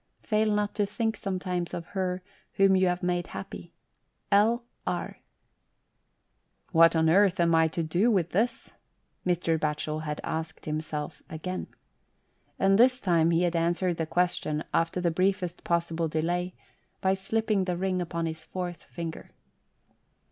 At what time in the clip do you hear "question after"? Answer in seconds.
14.07-14.99